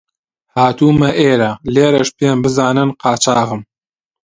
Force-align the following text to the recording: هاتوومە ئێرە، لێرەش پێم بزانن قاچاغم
هاتوومە 0.55 1.09
ئێرە، 1.19 1.51
لێرەش 1.73 2.09
پێم 2.17 2.37
بزانن 2.45 2.89
قاچاغم 3.01 3.61